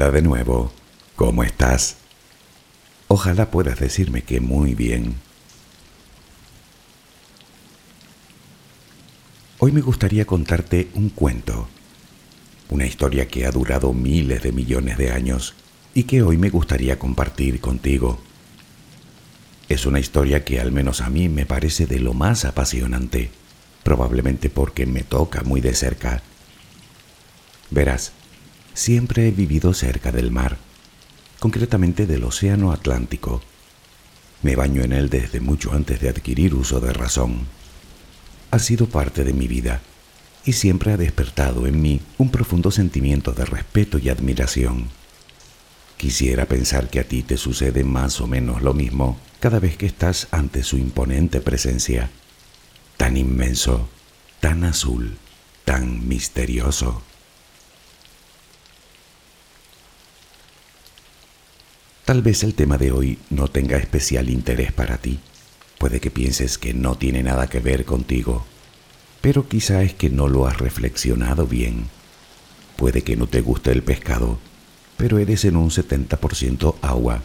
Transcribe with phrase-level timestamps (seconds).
[0.00, 0.72] Hola de nuevo.
[1.14, 1.96] ¿Cómo estás?
[3.06, 5.16] Ojalá puedas decirme que muy bien.
[9.58, 11.68] Hoy me gustaría contarte un cuento,
[12.70, 15.52] una historia que ha durado miles de millones de años
[15.92, 18.18] y que hoy me gustaría compartir contigo.
[19.68, 23.30] Es una historia que al menos a mí me parece de lo más apasionante,
[23.82, 26.22] probablemente porque me toca muy de cerca.
[27.68, 28.12] Verás,
[28.74, 30.58] siempre he vivido cerca del mar,
[31.38, 33.42] concretamente del Océano Atlántico.
[34.42, 37.46] Me baño en él desde mucho antes de adquirir uso de razón
[38.50, 39.80] ha sido parte de mi vida
[40.44, 44.88] y siempre ha despertado en mí un profundo sentimiento de respeto y admiración.
[45.96, 49.86] Quisiera pensar que a ti te sucede más o menos lo mismo cada vez que
[49.86, 52.10] estás ante su imponente presencia,
[52.96, 53.88] tan inmenso,
[54.40, 55.16] tan azul,
[55.64, 57.02] tan misterioso.
[62.10, 65.20] Tal vez el tema de hoy no tenga especial interés para ti
[65.78, 68.44] Puede que pienses que no tiene nada que ver contigo,
[69.20, 71.84] pero quizá es que no lo has reflexionado bien.
[72.74, 74.40] Puede que no te guste el pescado,
[74.96, 77.22] pero eres en un 70% agua,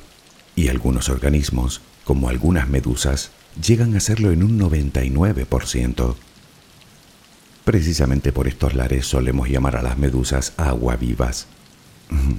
[0.55, 6.15] y algunos organismos, como algunas medusas, llegan a serlo en un 99%.
[7.63, 11.47] Precisamente por estos lares solemos llamar a las medusas agua vivas.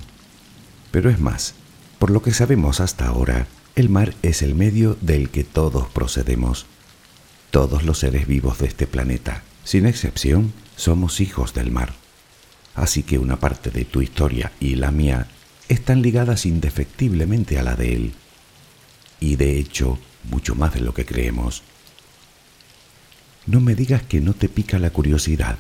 [0.93, 1.57] Pero es más,
[1.99, 6.67] por lo que sabemos hasta ahora, el mar es el medio del que todos procedemos.
[7.51, 11.95] Todos los seres vivos de este planeta, sin excepción, somos hijos del mar.
[12.75, 15.29] Así que una parte de tu historia y la mía
[15.69, 18.15] están ligadas indefectiblemente a la de él.
[19.21, 19.99] Y de hecho,
[20.31, 21.63] mucho más de lo que creemos.
[23.47, 25.59] No me digas que no te pica la curiosidad.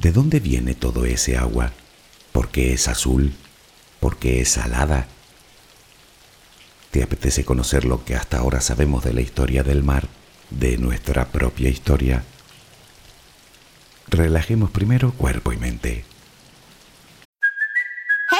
[0.00, 1.72] ¿De dónde viene todo ese agua?
[2.32, 3.32] ¿Por qué es azul?
[4.00, 5.06] ¿Por qué es salada?
[6.90, 10.08] ¿Te apetece conocer lo que hasta ahora sabemos de la historia del mar,
[10.50, 12.24] de nuestra propia historia?
[14.08, 16.04] Relajemos primero cuerpo y mente.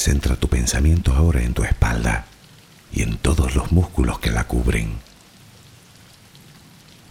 [0.00, 2.24] Centra tu pensamiento ahora en tu espalda
[2.90, 4.98] y en todos los músculos que la cubren,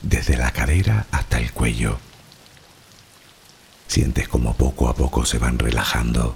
[0.01, 1.99] desde la cadera hasta el cuello.
[3.87, 6.35] Sientes como poco a poco se van relajando.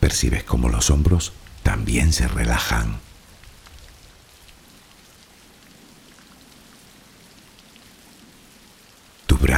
[0.00, 2.98] Percibes como los hombros también se relajan.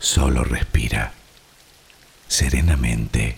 [0.00, 1.12] Solo respira
[2.28, 3.36] serenamente.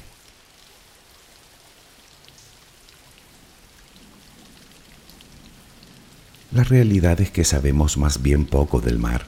[6.52, 9.26] La realidad es que sabemos más bien poco del mar.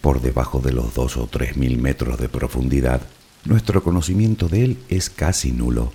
[0.00, 3.02] Por debajo de los dos o tres mil metros de profundidad,
[3.44, 5.92] nuestro conocimiento de él es casi nulo.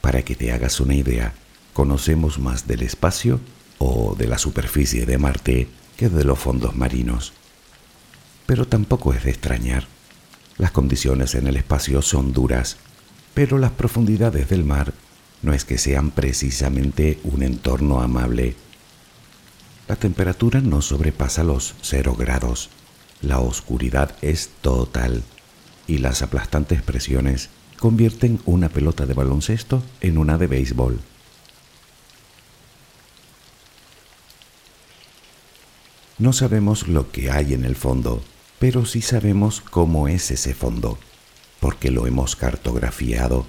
[0.00, 1.34] Para que te hagas una idea,
[1.72, 3.40] conocemos más del espacio
[3.78, 7.32] o de la superficie de Marte que de los fondos marinos.
[8.46, 9.86] Pero tampoco es de extrañar.
[10.56, 12.76] Las condiciones en el espacio son duras,
[13.34, 14.94] pero las profundidades del mar
[15.42, 18.56] no es que sean precisamente un entorno amable
[19.88, 22.70] la temperatura no sobrepasa los cero grados.
[23.22, 25.22] La oscuridad es total
[25.86, 31.00] y las aplastantes presiones convierten una pelota de baloncesto en una de béisbol.
[36.18, 38.24] No sabemos lo que hay en el fondo,
[38.58, 40.98] pero sí sabemos cómo es ese fondo,
[41.60, 43.46] porque lo hemos cartografiado.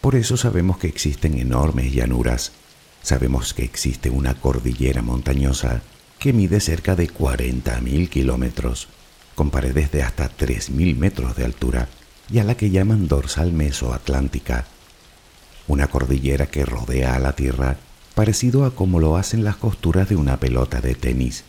[0.00, 2.52] Por eso sabemos que existen enormes llanuras
[3.02, 5.82] Sabemos que existe una cordillera montañosa
[6.18, 8.88] que mide cerca de 40.000 kilómetros,
[9.34, 11.88] con paredes de hasta 3.000 metros de altura,
[12.30, 14.66] y a la que llaman dorsal mesoatlántica,
[15.68, 17.78] una cordillera que rodea a la Tierra
[18.14, 21.44] parecido a como lo hacen las costuras de una pelota de tenis.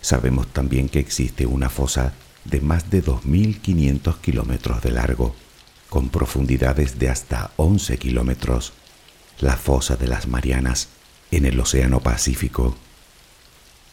[0.00, 2.14] Sabemos también que existe una fosa
[2.44, 5.34] de más de 2.500 kilómetros de largo,
[5.88, 8.72] con profundidades de hasta 11 kilómetros
[9.40, 10.88] la fosa de las Marianas
[11.30, 12.76] en el Océano Pacífico.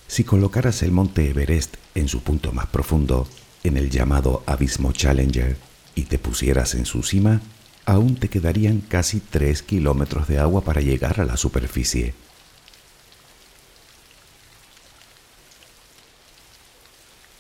[0.08, 3.28] Si colocaras el monte Everest en su punto más profundo,
[3.64, 5.58] en el llamado Abismo Challenger,
[5.96, 7.42] y te pusieras en su cima,
[7.86, 12.14] aún te quedarían casi tres kilómetros de agua para llegar a la superficie.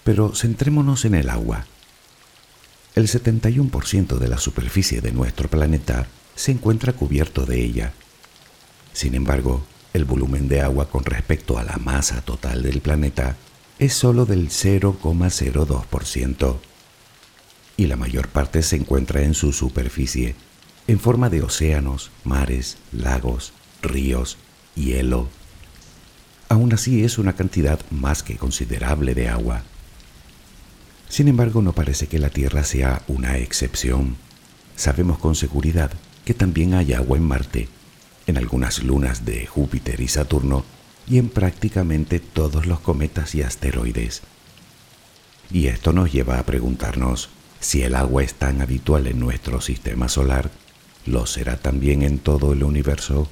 [0.07, 1.65] Pero centrémonos en el agua.
[2.95, 7.91] El 71% de la superficie de nuestro planeta se encuentra cubierto de ella.
[8.93, 13.35] Sin embargo, el volumen de agua con respecto a la masa total del planeta
[13.79, 16.55] es solo del 0,02%
[17.75, 20.35] y la mayor parte se encuentra en su superficie,
[20.87, 24.37] en forma de océanos, mares, lagos, ríos,
[24.73, 25.27] hielo.
[26.47, 29.65] Aún así es una cantidad más que considerable de agua.
[31.09, 34.17] Sin embargo, no parece que la Tierra sea una excepción.
[34.75, 35.91] Sabemos con seguridad
[36.25, 37.69] que también hay agua en Marte,
[38.27, 40.65] en algunas lunas de Júpiter y Saturno
[41.07, 44.21] y en prácticamente todos los cometas y asteroides.
[45.49, 50.09] Y esto nos lleva a preguntarnos, Si el agua es tan habitual en nuestro sistema
[50.09, 50.51] solar,
[51.07, 53.27] ¿lo será también en todo el universo?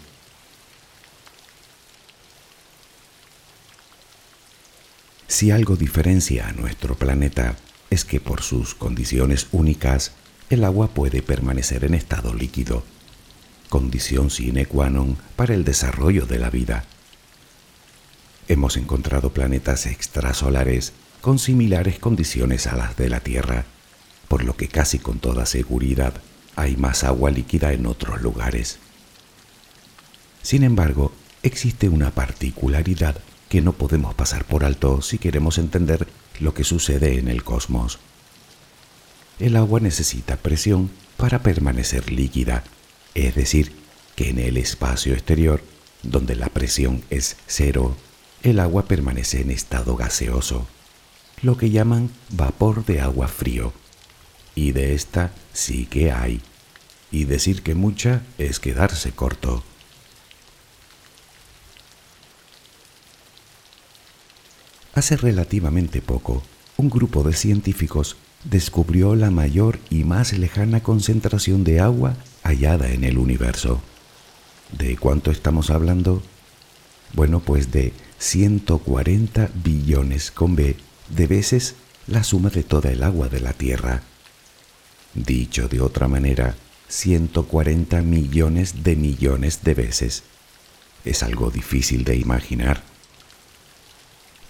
[5.36, 7.58] Si algo diferencia a nuestro planeta
[7.89, 10.13] es que por sus condiciones únicas,
[10.50, 12.86] el agua puede permanecer en estado líquido,
[13.68, 16.88] condición sine qua non para el desarrollo de la vida.
[18.48, 23.65] Hemos encontrado planetas extrasolares con similares condiciones a las de la Tierra,
[24.30, 26.13] por lo que casi con toda seguridad
[26.56, 28.80] hay más agua líquida en otros lugares.
[30.42, 31.12] Sin embargo,
[31.44, 36.08] existe una particularidad que no podemos pasar por alto si queremos entender
[36.40, 38.00] lo que sucede en el cosmos.
[39.40, 42.64] El agua necesita presión para permanecer líquida,
[43.14, 43.74] es decir,
[44.16, 45.62] que en el espacio exterior,
[46.04, 47.96] donde la presión es cero,
[48.44, 50.68] el agua permanece en estado gaseoso,
[51.42, 53.74] lo que llaman vapor de agua frío.
[54.54, 56.42] Y de esta sí que hay.
[57.12, 59.64] Y decir que mucha es quedarse corto.
[64.96, 66.42] Hace relativamente poco,
[66.78, 73.04] un grupo de científicos descubrió la mayor y más lejana concentración de agua hallada en
[73.04, 73.82] el universo.
[74.72, 76.24] ¿De cuánto estamos hablando?
[77.12, 80.78] Bueno, pues de 140 billones con B
[81.10, 81.75] de veces
[82.08, 84.02] la suma de toda el agua de la Tierra.
[85.14, 86.56] Dicho de otra manera,
[86.88, 90.24] 140 millones de millones de veces.
[91.04, 92.95] Es algo difícil de imaginar.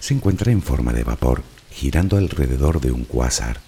[0.00, 3.60] Se encuentra en forma de vapor, girando alrededor de un cuásar.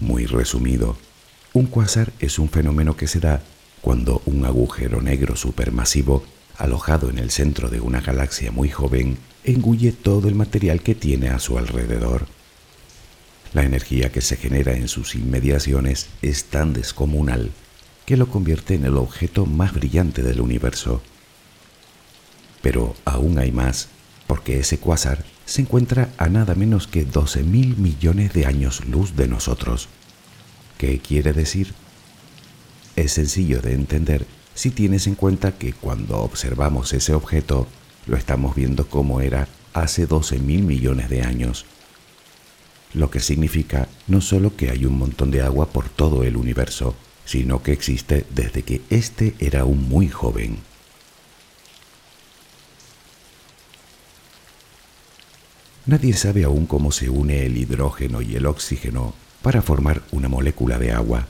[0.00, 0.96] Muy resumido,
[1.52, 3.42] un cuásar es un fenómeno que se da
[3.80, 6.24] cuando un agujero negro supermasivo,
[6.56, 11.28] alojado en el centro de una galaxia muy joven, engulle todo el material que tiene
[11.28, 12.26] a su alrededor.
[13.54, 17.50] La energía que se genera en sus inmediaciones es tan descomunal
[18.04, 21.02] que lo convierte en el objeto más brillante del universo.
[22.62, 23.88] Pero aún hay más,
[24.28, 29.16] porque ese cuásar se encuentra a nada menos que 12 mil millones de años luz
[29.16, 29.88] de nosotros.
[30.76, 31.74] ¿Qué quiere decir?
[32.94, 37.66] Es sencillo de entender si tienes en cuenta que cuando observamos ese objeto,
[38.06, 41.64] lo estamos viendo como era hace 12 mil millones de años.
[42.92, 46.94] Lo que significa no solo que hay un montón de agua por todo el universo,
[47.24, 50.58] sino que existe desde que éste era un muy joven.
[55.88, 60.78] Nadie sabe aún cómo se une el hidrógeno y el oxígeno para formar una molécula
[60.78, 61.26] de agua.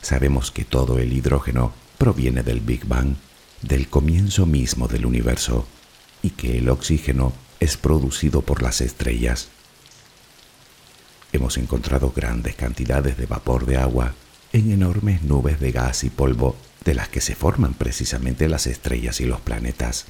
[0.00, 3.16] Sabemos que todo el hidrógeno proviene del Big Bang,
[3.60, 5.66] del comienzo mismo del universo,
[6.22, 9.48] y que el oxígeno es producido por las estrellas.
[11.34, 14.14] Hemos encontrado grandes cantidades de vapor de agua
[14.54, 19.20] en enormes nubes de gas y polvo de las que se forman precisamente las estrellas
[19.20, 20.06] y los planetas.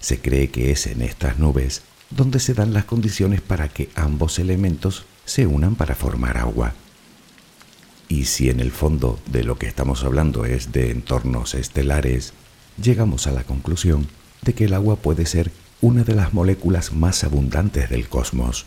[0.00, 4.38] Se cree que es en estas nubes donde se dan las condiciones para que ambos
[4.38, 6.74] elementos se unan para formar agua.
[8.08, 12.32] Y si en el fondo de lo que estamos hablando es de entornos estelares,
[12.82, 14.08] llegamos a la conclusión
[14.42, 18.66] de que el agua puede ser una de las moléculas más abundantes del cosmos.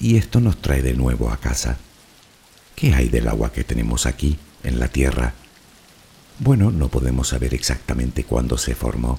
[0.00, 1.76] Y esto nos trae de nuevo a casa.
[2.74, 5.34] ¿Qué hay del agua que tenemos aquí, en la Tierra?
[6.38, 9.18] Bueno, no podemos saber exactamente cuándo se formó,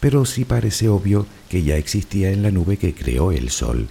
[0.00, 3.88] pero sí parece obvio que ya existía en la nube que creó el Sol.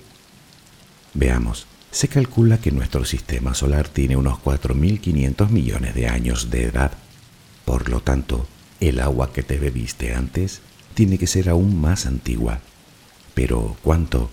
[1.14, 6.92] Veamos, se calcula que nuestro sistema solar tiene unos 4.500 millones de años de edad.
[7.64, 8.46] Por lo tanto,
[8.82, 10.60] el agua que te bebiste antes
[10.94, 12.60] tiene que ser aún más antigua.
[13.34, 14.30] Pero, ¿cuánto?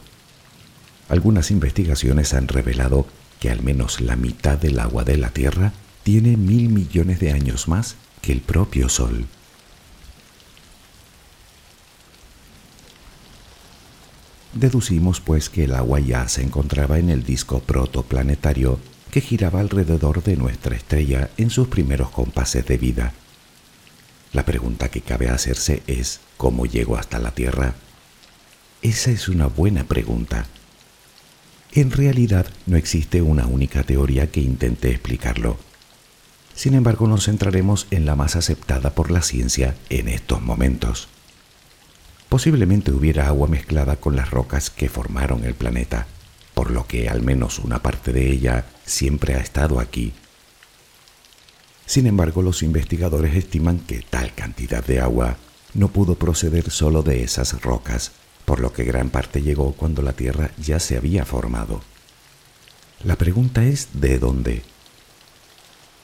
[1.08, 3.06] Algunas investigaciones han revelado
[3.38, 7.68] que al menos la mitad del agua de la Tierra tiene mil millones de años
[7.68, 9.26] más que el propio Sol.
[14.54, 18.78] Deducimos pues que el agua ya se encontraba en el disco protoplanetario
[19.10, 23.12] que giraba alrededor de nuestra estrella en sus primeros compases de vida.
[24.32, 27.74] La pregunta que cabe hacerse es ¿cómo llegó hasta la Tierra?
[28.82, 30.46] Esa es una buena pregunta.
[31.72, 35.56] En realidad no existe una única teoría que intente explicarlo
[36.54, 41.08] sin embargo, nos centraremos en la más aceptada por la ciencia en estos momentos.
[42.28, 46.06] Posiblemente hubiera agua mezclada con las rocas que formaron el planeta,
[46.54, 50.12] por lo que al menos una parte de ella siempre ha estado aquí.
[51.86, 55.36] Sin embargo, los investigadores estiman que tal cantidad de agua
[55.74, 58.12] no pudo proceder solo de esas rocas,
[58.44, 61.80] por lo que gran parte llegó cuando la Tierra ya se había formado.
[63.04, 64.62] La pregunta es ¿de dónde?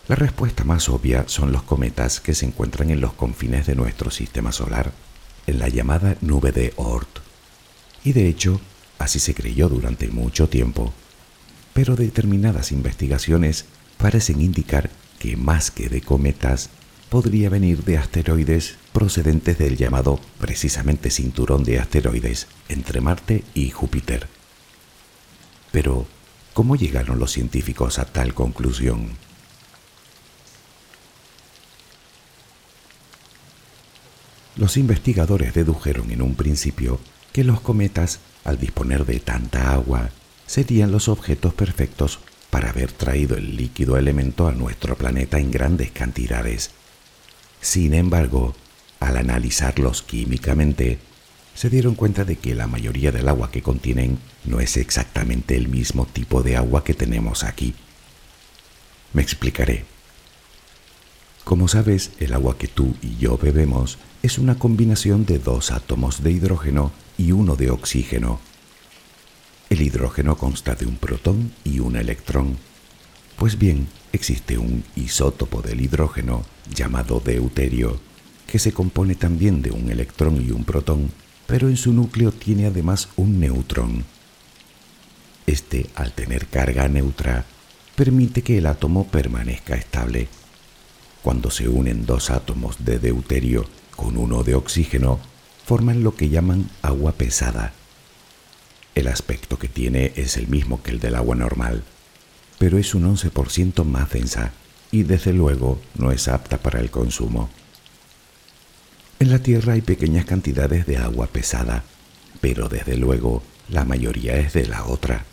[0.08, 4.10] La respuesta más obvia son los cometas que se encuentran en los confines de nuestro
[4.10, 4.94] sistema solar,
[5.46, 7.18] en la llamada nube de Oort.
[8.04, 8.58] Y de hecho,
[8.98, 10.94] así se creyó durante mucho tiempo.
[11.74, 13.66] Pero determinadas investigaciones
[13.98, 16.70] parecen indicar que más que de cometas,
[17.10, 24.26] podría venir de asteroides procedentes del llamado precisamente cinturón de asteroides entre Marte y Júpiter.
[25.70, 26.06] Pero,
[26.54, 29.27] ¿cómo llegaron los científicos a tal conclusión?
[34.58, 36.98] Los investigadores dedujeron en un principio
[37.32, 40.10] que los cometas, al disponer de tanta agua,
[40.46, 42.18] serían los objetos perfectos
[42.50, 46.72] para haber traído el líquido elemento a nuestro planeta en grandes cantidades.
[47.60, 48.56] Sin embargo,
[48.98, 50.98] al analizarlos químicamente,
[51.54, 55.68] se dieron cuenta de que la mayoría del agua que contienen no es exactamente el
[55.68, 57.74] mismo tipo de agua que tenemos aquí.
[59.12, 59.97] Me explicaré.
[61.48, 66.22] Como sabes, el agua que tú y yo bebemos es una combinación de dos átomos
[66.22, 68.38] de hidrógeno y uno de oxígeno.
[69.70, 72.58] El hidrógeno consta de un protón y un electrón.
[73.36, 77.98] Pues bien, existe un isótopo del hidrógeno llamado deuterio,
[78.46, 81.10] que se compone también de un electrón y un protón,
[81.46, 84.04] pero en su núcleo tiene además un neutrón.
[85.46, 87.46] Este, al tener carga neutra,
[87.96, 90.28] permite que el átomo permanezca estable.
[91.28, 95.20] Cuando se unen dos átomos de deuterio con uno de oxígeno,
[95.66, 97.74] forman lo que llaman agua pesada.
[98.94, 101.84] El aspecto que tiene es el mismo que el del agua normal,
[102.58, 104.52] pero es un 11% más densa
[104.90, 107.50] y desde luego no es apta para el consumo.
[109.18, 111.84] En la Tierra hay pequeñas cantidades de agua pesada,
[112.40, 115.26] pero desde luego la mayoría es de la otra,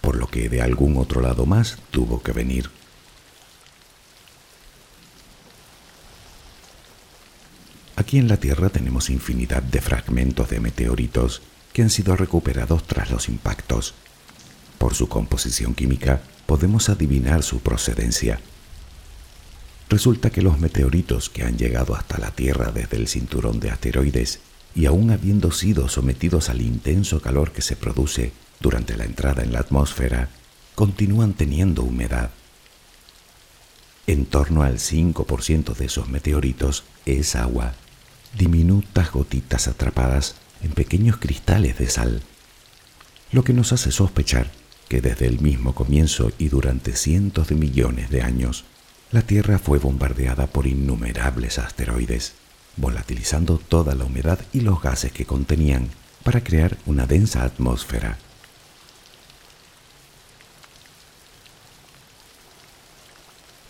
[0.00, 2.70] por lo que de algún otro lado más tuvo que venir.
[7.96, 13.10] Aquí en la Tierra tenemos infinidad de fragmentos de meteoritos que han sido recuperados tras
[13.10, 13.94] los impactos.
[14.78, 18.40] Por su composición química podemos adivinar su procedencia
[19.88, 24.40] Resulta que los meteoritos que han llegado hasta la Tierra desde el cinturón de asteroides
[24.74, 29.52] y aún habiendo sido sometidos al intenso calor que se produce durante la entrada en
[29.52, 30.30] la atmósfera,
[30.74, 32.30] continúan teniendo humedad.
[34.06, 37.74] En torno al 5% de esos meteoritos es agua,
[38.36, 42.22] diminutas gotitas atrapadas en pequeños cristales de sal,
[43.32, 44.50] lo que nos hace sospechar
[44.88, 48.64] que desde el mismo comienzo y durante cientos de millones de años,
[49.10, 52.34] la Tierra fue bombardeada por innumerables asteroides,
[52.76, 55.88] volatilizando toda la humedad y los gases que contenían
[56.22, 58.18] para crear una densa atmósfera.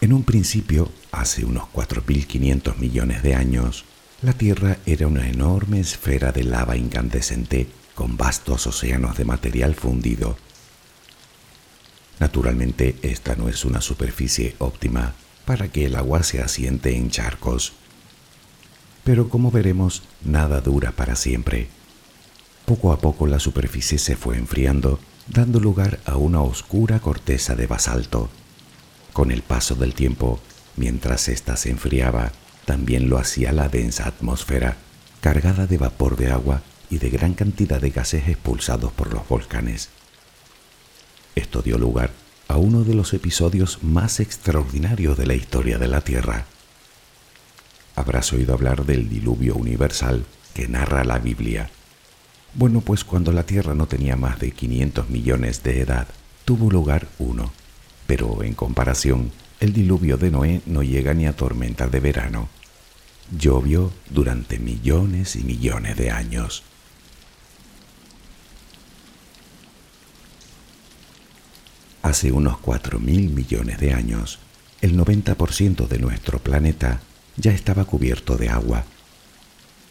[0.00, 3.84] En un principio, hace unos 4.500 millones de años,
[4.24, 10.38] la Tierra era una enorme esfera de lava incandescente con vastos océanos de material fundido.
[12.20, 15.12] Naturalmente, esta no es una superficie óptima
[15.44, 17.74] para que el agua se asiente en charcos.
[19.04, 21.68] Pero como veremos, nada dura para siempre.
[22.64, 27.66] Poco a poco la superficie se fue enfriando, dando lugar a una oscura corteza de
[27.66, 28.30] basalto.
[29.12, 30.40] Con el paso del tiempo,
[30.76, 32.32] mientras ésta se enfriaba,
[32.64, 34.76] también lo hacía la densa atmósfera,
[35.20, 39.88] cargada de vapor de agua y de gran cantidad de gases expulsados por los volcanes.
[41.34, 42.10] Esto dio lugar
[42.48, 46.46] a uno de los episodios más extraordinarios de la historia de la Tierra.
[47.96, 51.70] Habrás oído hablar del diluvio universal que narra la Biblia.
[52.54, 56.06] Bueno, pues cuando la Tierra no tenía más de 500 millones de edad,
[56.44, 57.52] tuvo lugar uno,
[58.06, 59.32] pero en comparación,
[59.64, 62.50] el diluvio de Noé no llega ni a tormenta de verano.
[63.36, 66.62] Llovió durante millones y millones de años.
[72.02, 73.00] Hace unos 4.000
[73.30, 74.38] millones de años,
[74.82, 77.00] el 90% de nuestro planeta
[77.38, 78.84] ya estaba cubierto de agua.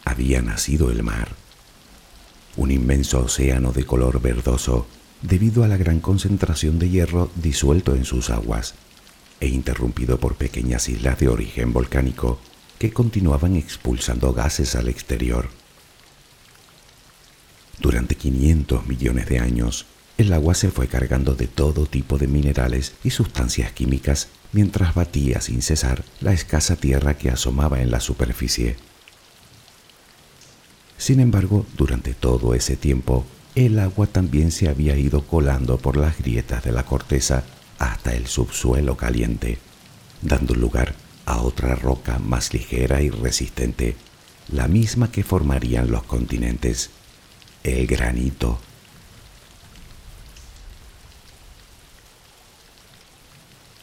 [0.04, 1.30] Había nacido el mar,
[2.56, 4.86] un inmenso océano de color verdoso
[5.20, 8.76] debido a la gran concentración de hierro disuelto en sus aguas
[9.44, 12.40] e interrumpido por pequeñas islas de origen volcánico
[12.78, 15.50] que continuaban expulsando gases al exterior.
[17.78, 19.84] Durante 500 millones de años,
[20.16, 25.42] el agua se fue cargando de todo tipo de minerales y sustancias químicas mientras batía
[25.42, 28.76] sin cesar la escasa tierra que asomaba en la superficie.
[30.96, 36.16] Sin embargo, durante todo ese tiempo, el agua también se había ido colando por las
[36.16, 37.44] grietas de la corteza
[37.78, 39.58] hasta el subsuelo caliente,
[40.22, 40.94] dando lugar
[41.26, 43.96] a otra roca más ligera y resistente,
[44.48, 46.90] la misma que formarían los continentes,
[47.62, 48.58] el granito.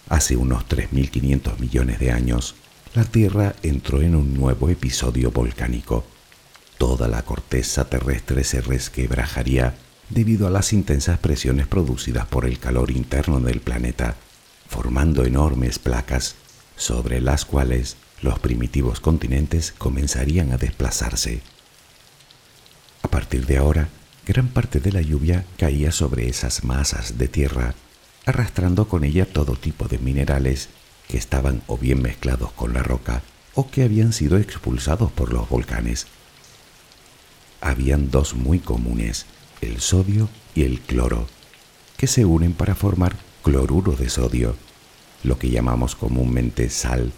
[0.10, 2.56] Hace unos 3.500 millones de años,
[2.94, 6.04] la Tierra entró en un nuevo episodio volcánico.
[6.78, 9.74] Toda la corteza terrestre se resquebrajaría
[10.12, 14.16] debido a las intensas presiones producidas por el calor interno del planeta,
[14.68, 16.36] formando enormes placas
[16.76, 21.42] sobre las cuales los primitivos continentes comenzarían a desplazarse.
[23.04, 23.90] A partir de ahora,
[24.28, 27.74] gran parte de la lluvia caía sobre esas masas de tierra,
[28.26, 30.70] arrastrando con ella todo tipo de minerales
[31.08, 35.50] que estaban o bien mezclados con la roca o que habían sido expulsados por los
[35.50, 36.08] volcanes.
[37.60, 39.26] Habían dos muy comunes,
[39.62, 41.28] el sodio y el cloro,
[41.98, 44.56] que se unen para formar cloruro de sodio,
[45.24, 47.12] lo que llamamos comúnmente sal,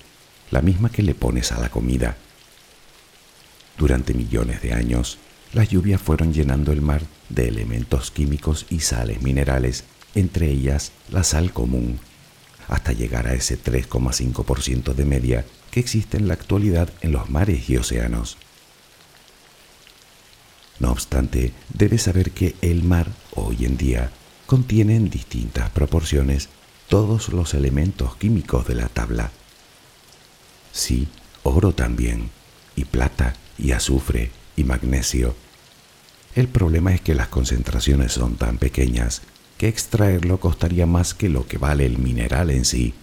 [0.51, 2.17] la misma que le pones a la comida.
[3.77, 5.17] Durante millones de años,
[5.53, 11.23] las lluvias fueron llenando el mar de elementos químicos y sales minerales, entre ellas la
[11.23, 11.99] sal común,
[12.67, 17.69] hasta llegar a ese 3,5% de media que existe en la actualidad en los mares
[17.69, 18.37] y océanos.
[20.79, 24.11] No obstante, debes saber que el mar hoy en día
[24.45, 26.49] contiene en distintas proporciones
[26.87, 29.31] todos los elementos químicos de la tabla.
[30.71, 31.07] Sí,
[31.43, 32.29] oro también,
[32.75, 35.35] y plata, y azufre, y magnesio.
[36.35, 39.21] El problema es que las concentraciones son tan pequeñas
[39.57, 42.93] que extraerlo costaría más que lo que vale el mineral en sí.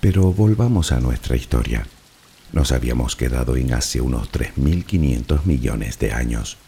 [0.00, 1.86] Pero volvamos a nuestra historia.
[2.52, 6.58] Nos habíamos quedado en hace unos 3.500 millones de años.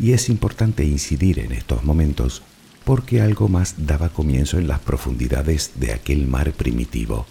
[0.00, 2.42] Y es importante incidir en estos momentos
[2.84, 7.26] porque algo más daba comienzo en las profundidades de aquel mar primitivo.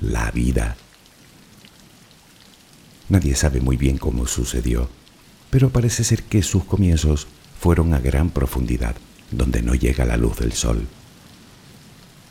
[0.00, 0.76] La vida.
[3.08, 4.88] Nadie sabe muy bien cómo sucedió,
[5.50, 7.26] pero parece ser que sus comienzos
[7.58, 8.94] fueron a gran profundidad,
[9.30, 10.86] donde no llega la luz del sol.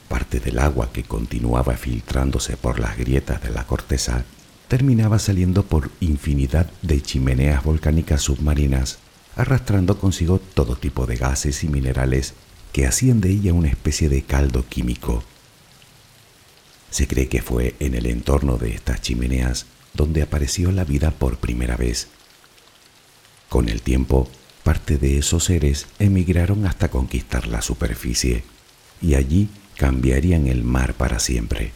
[0.07, 4.25] Parte del agua que continuaba filtrándose por las grietas de la corteza
[4.67, 8.99] terminaba saliendo por infinidad de chimeneas volcánicas submarinas,
[9.35, 12.33] arrastrando consigo todo tipo de gases y minerales
[12.71, 15.23] que hacían de ella una especie de caldo químico.
[16.89, 21.37] Se cree que fue en el entorno de estas chimeneas donde apareció la vida por
[21.37, 22.07] primera vez.
[23.49, 24.29] Con el tiempo,
[24.63, 28.43] parte de esos seres emigraron hasta conquistar la superficie
[29.01, 31.71] y allí cambiarían el mar para siempre.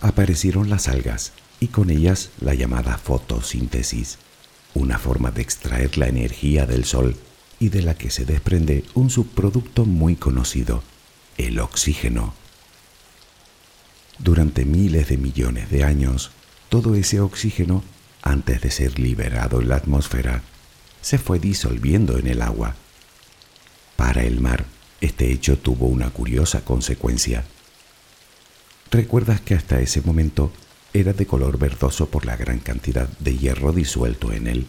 [0.00, 4.18] Aparecieron las algas y con ellas la llamada fotosíntesis,
[4.74, 7.16] una forma de extraer la energía del sol
[7.58, 10.82] y de la que se desprende un subproducto muy conocido,
[11.36, 12.34] el oxígeno.
[14.18, 16.30] Durante miles de millones de años,
[16.70, 17.82] todo ese oxígeno,
[18.22, 20.42] antes de ser liberado en la atmósfera,
[21.02, 22.74] se fue disolviendo en el agua.
[23.96, 24.64] Para el mar,
[25.00, 27.44] este hecho tuvo una curiosa consecuencia.
[28.90, 30.52] Recuerdas que hasta ese momento
[30.92, 34.66] era de color verdoso por la gran cantidad de hierro disuelto en él,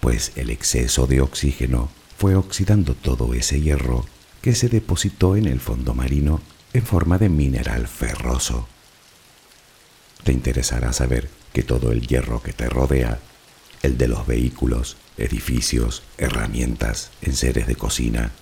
[0.00, 4.06] pues el exceso de oxígeno fue oxidando todo ese hierro
[4.40, 6.40] que se depositó en el fondo marino
[6.72, 8.68] en forma de mineral ferroso.
[10.24, 13.18] Te interesará saber que todo el hierro que te rodea,
[13.82, 18.32] el de los vehículos, edificios, herramientas, enseres de cocina,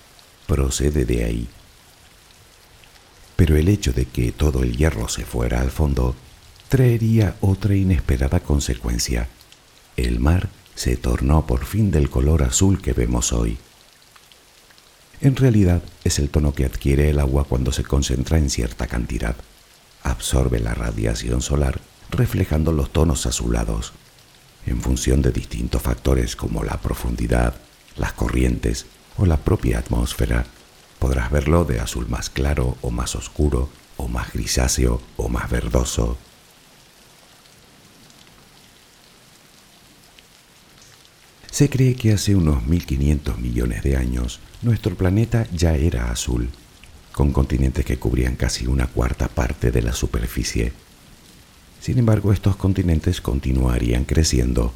[0.47, 1.47] procede de ahí.
[3.35, 6.15] Pero el hecho de que todo el hierro se fuera al fondo
[6.69, 9.27] traería otra inesperada consecuencia.
[9.97, 13.57] El mar se tornó por fin del color azul que vemos hoy.
[15.21, 19.35] En realidad es el tono que adquiere el agua cuando se concentra en cierta cantidad.
[20.03, 21.79] Absorbe la radiación solar
[22.09, 23.93] reflejando los tonos azulados
[24.65, 27.55] en función de distintos factores como la profundidad,
[27.97, 28.85] las corrientes
[29.17, 30.45] o la propia atmósfera.
[30.99, 33.69] Podrás verlo de azul más claro o más oscuro,
[34.01, 36.17] o más grisáceo o más verdoso.
[41.51, 46.49] Se cree que hace unos 1500 millones de años nuestro planeta ya era azul,
[47.11, 50.73] con continentes que cubrían casi una cuarta parte de la superficie
[51.81, 54.71] sin embargo, estos continentes continuarían creciendo,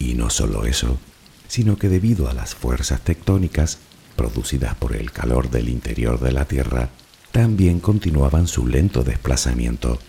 [0.00, 0.98] y no solo eso,
[1.46, 3.78] sino que debido a las fuerzas tectónicas,
[4.16, 6.90] producidas por el calor del interior de la Tierra,
[7.30, 10.00] también continuaban su lento desplazamiento.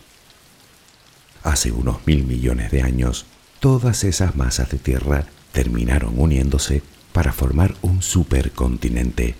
[1.43, 3.27] Hace unos mil millones de años,
[3.59, 6.81] todas esas masas de tierra terminaron uniéndose
[7.13, 9.35] para formar un supercontinente,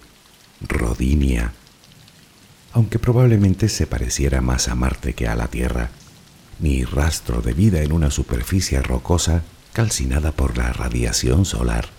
[0.62, 1.54] Rodinia.
[2.74, 5.90] Aunque probablemente se pareciera más a Marte que a la Tierra,
[6.60, 9.44] ni rastro de vida en una superficie rocosa
[9.74, 11.90] calcinada por la radiación solar.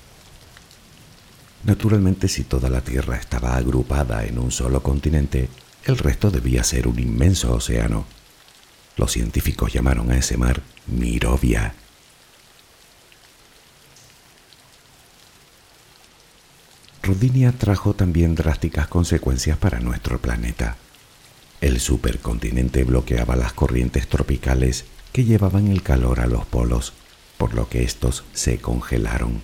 [1.65, 5.49] Naturalmente, si toda la Tierra estaba agrupada en un solo continente,
[5.85, 8.07] el resto debía ser un inmenso océano.
[8.97, 11.75] Los científicos llamaron a ese mar Mirovia.
[17.03, 20.77] Rodinia trajo también drásticas consecuencias para nuestro planeta.
[21.61, 26.95] El supercontinente bloqueaba las corrientes tropicales que llevaban el calor a los polos,
[27.37, 29.43] por lo que estos se congelaron.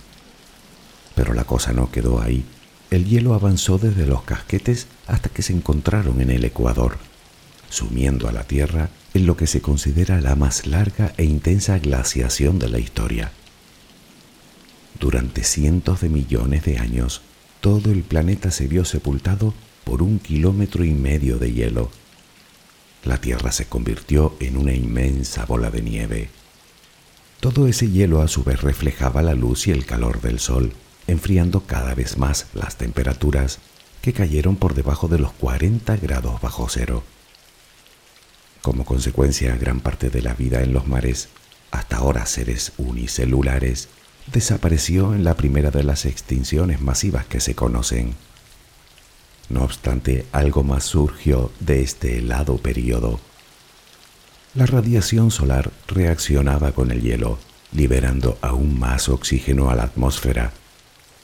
[1.15, 2.43] Pero la cosa no quedó ahí.
[2.89, 6.97] El hielo avanzó desde los casquetes hasta que se encontraron en el Ecuador,
[7.69, 12.59] sumiendo a la Tierra en lo que se considera la más larga e intensa glaciación
[12.59, 13.31] de la historia.
[14.99, 17.21] Durante cientos de millones de años,
[17.61, 19.53] todo el planeta se vio sepultado
[19.83, 21.91] por un kilómetro y medio de hielo.
[23.03, 26.29] La Tierra se convirtió en una inmensa bola de nieve.
[27.39, 30.73] Todo ese hielo a su vez reflejaba la luz y el calor del Sol,
[31.07, 33.59] enfriando cada vez más las temperaturas
[34.01, 37.03] que cayeron por debajo de los 40 grados bajo cero.
[38.61, 41.29] Como consecuencia, gran parte de la vida en los mares,
[41.71, 43.89] hasta ahora seres unicelulares,
[44.31, 48.15] desapareció en la primera de las extinciones masivas que se conocen.
[49.49, 53.19] No obstante, algo más surgió de este helado periodo.
[54.53, 57.37] La radiación solar reaccionaba con el hielo,
[57.71, 60.51] liberando aún más oxígeno a la atmósfera,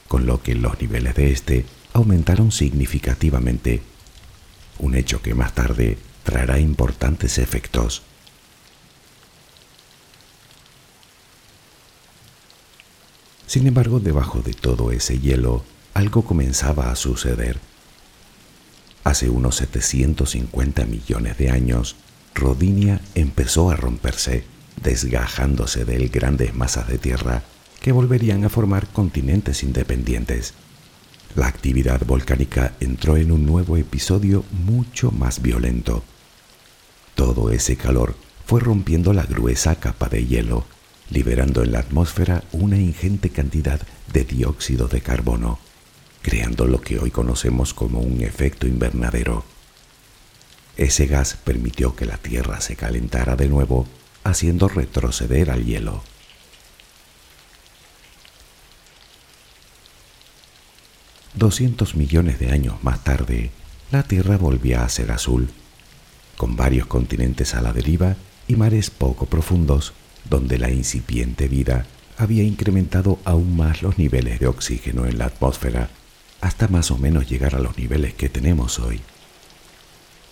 [0.07, 3.81] con lo que los niveles de este aumentaron significativamente,
[4.79, 8.03] un hecho que más tarde traerá importantes efectos.
[13.47, 17.59] Sin embargo, debajo de todo ese hielo, algo comenzaba a suceder.
[19.03, 21.95] Hace unos 750 millones de años,
[22.33, 24.43] Rodinia empezó a romperse,
[24.81, 27.43] desgajándose de grandes masas de tierra
[27.81, 30.53] que volverían a formar continentes independientes.
[31.35, 36.03] La actividad volcánica entró en un nuevo episodio mucho más violento.
[37.15, 40.65] Todo ese calor fue rompiendo la gruesa capa de hielo
[41.09, 43.79] liberando en la atmósfera una ingente cantidad
[44.11, 45.59] de dióxido de carbono,
[46.23, 49.43] creando lo que hoy conocemos como un efecto invernadero.
[50.77, 53.85] Ese gas permitió que la Tierra se calentara de nuevo,
[54.23, 56.01] haciendo retroceder al hielo.
[61.35, 63.51] Doscientos millones de años más tarde,
[63.91, 65.49] la Tierra volvía a ser azul,
[66.37, 68.15] con varios continentes a la deriva
[68.47, 69.93] y mares poco profundos
[70.29, 71.85] donde la incipiente vida
[72.17, 75.89] había incrementado aún más los niveles de oxígeno en la atmósfera
[76.43, 78.99] hasta más o menos llegar a los niveles que tenemos hoy.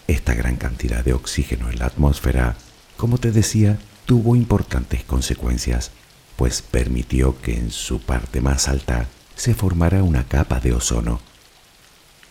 [0.07, 2.57] Esta gran cantidad de oxígeno en la atmósfera,
[2.97, 5.91] como te decía, tuvo importantes consecuencias,
[6.35, 11.21] pues permitió que en su parte más alta se formara una capa de ozono.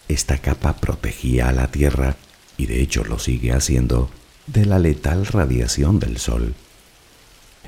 [0.08, 2.16] Esta capa protegía a la Tierra,
[2.58, 4.10] y de hecho lo sigue haciendo,
[4.46, 6.54] de la letal radiación del Sol.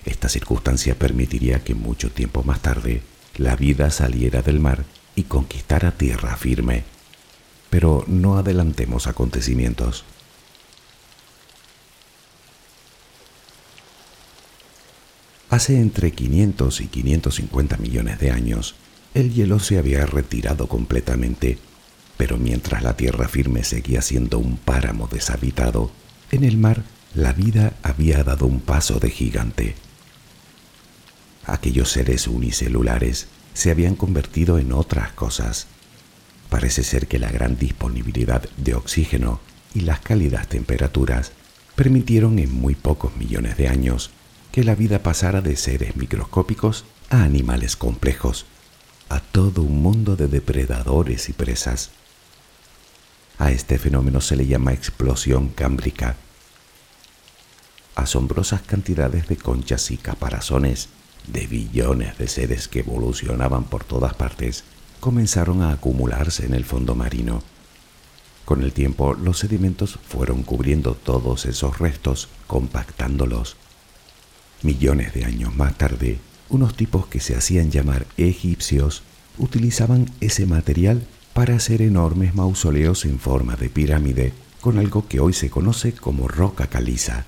[0.04, 3.00] Esta circunstancia permitiría que mucho tiempo más tarde
[3.38, 6.84] la vida saliera del mar y conquistara tierra firme.
[7.70, 10.04] Pero no adelantemos acontecimientos.
[15.50, 18.74] Hace entre 500 y 550 millones de años,
[19.14, 21.58] el hielo se había retirado completamente,
[22.16, 25.90] pero mientras la tierra firme seguía siendo un páramo deshabitado,
[26.30, 29.74] en el mar la vida había dado un paso de gigante
[31.46, 35.66] aquellos seres unicelulares se habían convertido en otras cosas.
[36.48, 39.40] Parece ser que la gran disponibilidad de oxígeno
[39.74, 41.32] y las cálidas temperaturas
[41.74, 44.10] permitieron en muy pocos millones de años
[44.50, 48.44] que la vida pasara de seres microscópicos a animales complejos,
[49.08, 51.90] a todo un mundo de depredadores y presas.
[53.38, 56.16] A este fenómeno se le llama explosión cámbrica.
[57.94, 60.88] Asombrosas cantidades de conchas y caparazones
[61.26, 64.64] de billones de seres que evolucionaban por todas partes
[65.00, 67.42] comenzaron a acumularse en el fondo marino.
[68.44, 73.56] Con el tiempo los sedimentos fueron cubriendo todos esos restos, compactándolos.
[74.62, 76.18] Millones de años más tarde,
[76.48, 79.02] unos tipos que se hacían llamar egipcios
[79.38, 85.32] utilizaban ese material para hacer enormes mausoleos en forma de pirámide con algo que hoy
[85.32, 87.26] se conoce como roca caliza.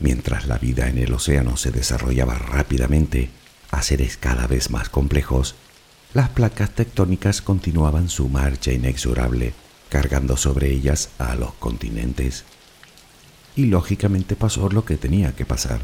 [0.00, 3.30] Mientras la vida en el océano se desarrollaba rápidamente
[3.70, 5.56] a seres cada vez más complejos,
[6.14, 9.52] las placas tectónicas continuaban su marcha inexorable,
[9.88, 12.44] cargando sobre ellas a los continentes.
[13.56, 15.80] Y lógicamente pasó lo que tenía que pasar.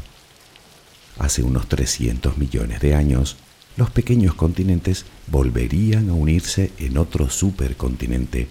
[1.19, 3.37] Hace unos 300 millones de años,
[3.77, 8.47] los pequeños continentes volverían a unirse en otro supercontinente,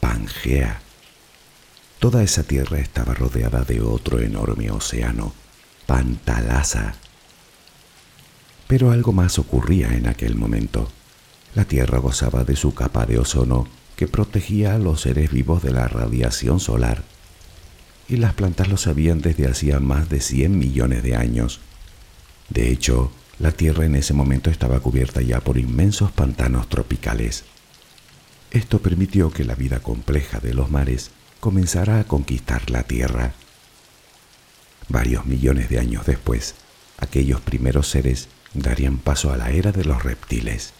[0.00, 0.85] Pangea.
[1.98, 5.32] Toda esa tierra estaba rodeada de otro enorme océano,
[5.86, 6.94] Pantalasa.
[8.66, 10.90] Pero algo más ocurría en aquel momento.
[11.54, 13.66] La Tierra gozaba de su capa de ozono
[13.96, 17.02] que protegía a los seres vivos de la radiación solar.
[18.08, 21.60] Y las plantas lo sabían desde hacía más de 100 millones de años.
[22.50, 27.44] De hecho, la Tierra en ese momento estaba cubierta ya por inmensos pantanos tropicales.
[28.50, 31.10] Esto permitió que la vida compleja de los mares
[31.46, 33.32] comenzara a conquistar la Tierra.
[34.88, 36.56] Varios millones de años después,
[36.98, 40.72] aquellos primeros seres darían paso a la era de los reptiles.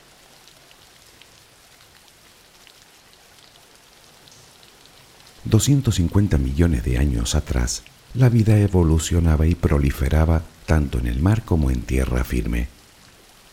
[5.45, 11.71] 250 millones de años atrás, la vida evolucionaba y proliferaba tanto en el mar como
[11.71, 12.67] en tierra firme.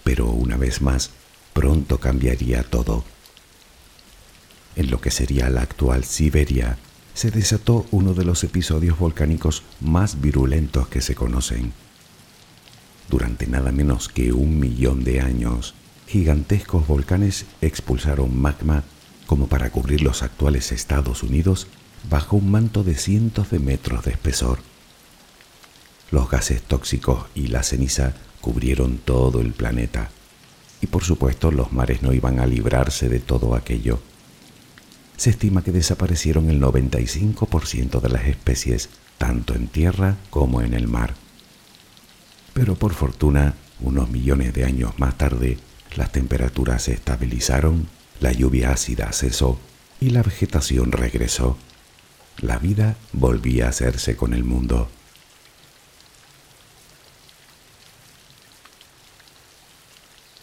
[0.04, 1.12] Pero una vez más,
[1.54, 3.04] pronto cambiaría todo.
[4.76, 6.80] En lo que sería la actual Siberia,
[7.14, 11.74] se desató uno de los episodios volcánicos más virulentos que se conocen.
[13.10, 15.76] Durante nada menos que un millón de años,
[16.08, 18.84] gigantescos volcanes expulsaron magma
[19.28, 21.68] como para cubrir los actuales Estados Unidos
[22.10, 24.60] bajo un manto de cientos de metros de espesor.
[26.12, 30.12] Los gases tóxicos y la ceniza cubrieron todo el planeta.
[30.82, 34.02] Y por supuesto los mares no iban a librarse de todo aquello.
[35.18, 40.88] Se estima que desaparecieron el 95% de las especies, tanto en tierra como en el
[40.88, 41.14] mar.
[42.54, 45.58] Pero por fortuna, unos millones de años más tarde,
[45.96, 47.88] las temperaturas se estabilizaron,
[48.20, 49.60] la lluvia ácida cesó
[50.00, 51.58] y la vegetación regresó
[52.40, 54.90] la vida volvía a hacerse con el mundo.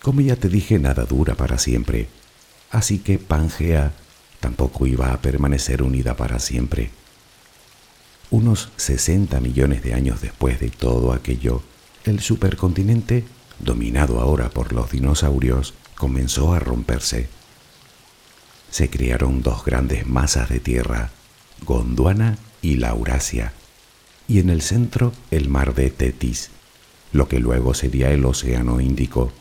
[0.01, 2.09] Como ya te dije, nada dura para siempre,
[2.71, 3.93] así que Pangea
[4.41, 6.91] tampoco iba a permanecer unida para siempre.
[8.31, 11.63] Unos 60 millones de años después de todo aquello,
[12.05, 13.25] el supercontinente,
[13.59, 17.29] dominado ahora por los dinosaurios, comenzó a romperse.
[18.71, 21.11] Se crearon dos grandes masas de tierra,
[21.67, 23.53] Gondwana y Laurasia,
[24.29, 26.51] y en el centro el mar de Tetis,
[27.13, 29.33] lo que luego sería el Océano Índico.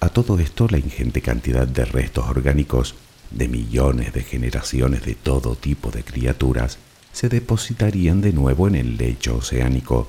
[0.00, 2.96] A todo esto la ingente cantidad de restos orgánicos
[3.30, 6.78] de millones de generaciones de todo tipo de criaturas
[7.12, 10.08] se depositarían de nuevo en el lecho oceánico,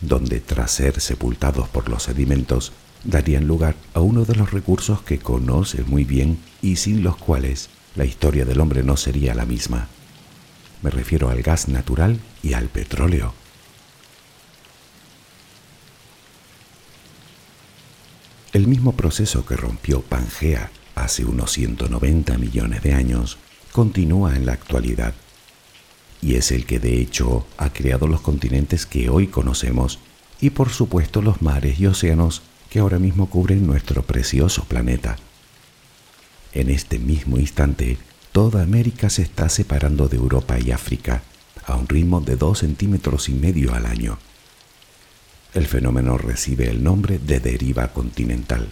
[0.00, 2.72] donde tras ser sepultados por los sedimentos
[3.04, 7.70] darían lugar a uno de los recursos que conoces muy bien y sin los cuales
[7.94, 9.88] la historia del hombre no sería la misma.
[10.82, 13.32] Me refiero al gas natural y al petróleo.
[18.52, 23.38] El mismo proceso que rompió Pangea hace unos 190 millones de años
[23.70, 25.14] continúa en la actualidad
[26.20, 30.00] y es el que de hecho ha creado los continentes que hoy conocemos
[30.40, 35.16] y por supuesto los mares y océanos que ahora mismo cubren nuestro precioso planeta.
[36.52, 37.98] En este mismo instante,
[38.32, 41.22] toda América se está separando de Europa y África
[41.66, 44.18] a un ritmo de dos centímetros y medio al año.
[45.54, 48.68] El fenómeno recibe el nombre de deriva continental.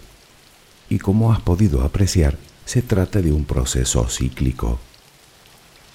[0.89, 4.79] Y como has podido apreciar, se trata de un proceso cíclico.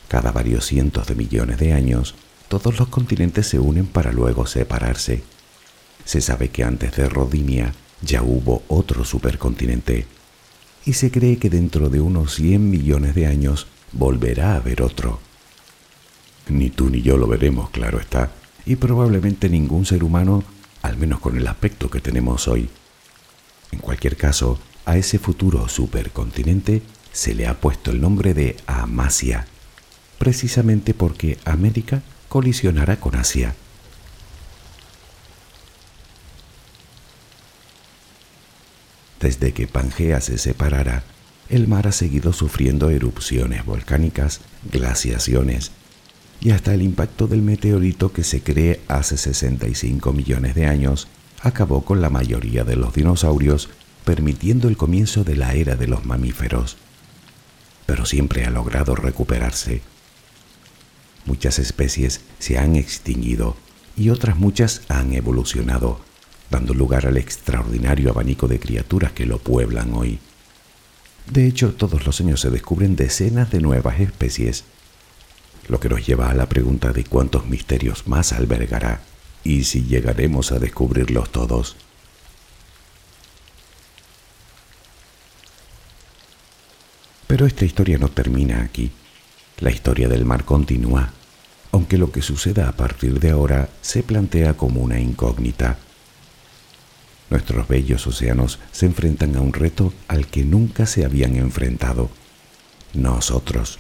[0.08, 2.16] Cada varios cientos de millones de años,
[2.48, 5.24] todos los continentes se unen para luego separarse.
[6.06, 10.08] Se sabe que antes de Rodinia ya hubo otro supercontinente
[10.86, 15.20] y se cree que dentro de unos 100 millones de años volverá a haber otro.
[16.48, 18.32] Ni tú ni yo lo veremos, claro está,
[18.66, 20.44] y probablemente ningún ser humano,
[20.82, 22.70] al menos con el aspecto que tenemos hoy.
[23.72, 24.60] En cualquier caso,
[24.90, 26.82] a ese futuro supercontinente
[27.12, 29.46] se le ha puesto el nombre de Amasia,
[30.18, 33.56] precisamente porque América colisionará con Asia.
[39.20, 41.04] Desde que Pangea se separara,
[41.50, 45.72] el mar ha seguido sufriendo erupciones volcánicas, glaciaciones
[46.42, 51.08] y hasta el impacto del meteorito que se cree hace 65 millones de años
[51.42, 53.70] acabó con la mayoría de los dinosaurios,
[54.06, 56.78] permitiendo el comienzo de la era de los mamíferos.
[57.86, 59.82] Pero siempre ha logrado recuperarse.
[61.26, 63.56] Muchas especies se han extinguido
[63.96, 66.00] y otras muchas han evolucionado,
[66.50, 70.20] dando lugar al extraordinario abanico de criaturas que lo pueblan hoy.
[71.32, 74.64] De hecho, todos los años se descubren decenas de nuevas especies,
[75.68, 79.02] lo que nos lleva a la pregunta de cuántos misterios más albergará
[79.44, 81.76] y si llegaremos a descubrirlos todos.
[87.30, 88.90] Pero esta historia no termina aquí.
[89.60, 91.14] La historia del mar continúa,
[91.72, 95.78] aunque lo que suceda a partir de ahora se plantea como una incógnita.
[97.30, 102.10] Nuestros bellos océanos se enfrentan a un reto al que nunca se habían enfrentado.
[102.96, 103.78] Nosotros.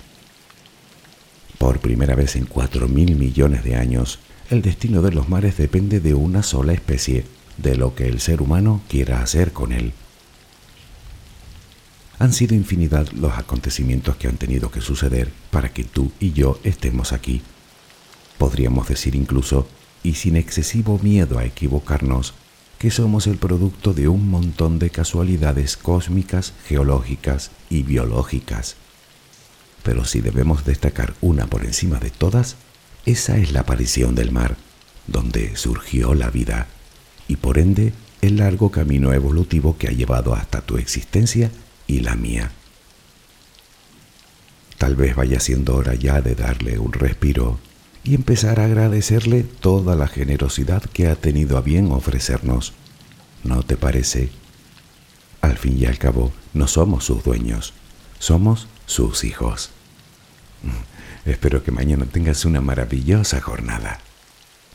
[1.57, 4.19] Por primera vez en cuatro mil millones de años,
[4.51, 7.25] el destino de los mares depende de una sola especie,
[7.57, 9.93] de lo que el ser humano quiera hacer con él.
[12.19, 16.59] Han sido infinidad los acontecimientos que han tenido que suceder para que tú y yo
[16.65, 17.41] estemos aquí.
[18.37, 19.67] Podríamos decir incluso,
[20.03, 22.33] y sin excesivo miedo a equivocarnos,
[22.77, 28.75] que somos el producto de un montón de casualidades cósmicas, geológicas y biológicas.
[29.83, 32.57] Pero si debemos destacar una por encima de todas,
[33.05, 34.57] esa es la aparición del mar,
[35.07, 36.67] donde surgió la vida,
[37.29, 41.49] y por ende el largo camino evolutivo que ha llevado hasta tu existencia
[41.89, 42.51] y la mía.
[44.77, 47.59] Tal vez vaya siendo hora ya de darle un respiro
[48.03, 52.73] y empezar a agradecerle toda la generosidad que ha tenido a bien ofrecernos.
[53.43, 54.29] ¿No te parece?
[55.41, 57.73] Al fin y al cabo, no somos sus dueños,
[58.19, 59.71] somos sus hijos.
[61.25, 63.99] Espero que mañana tengas una maravillosa jornada.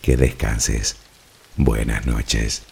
[0.02, 0.96] Que descanses.
[1.56, 2.62] Buenas noches.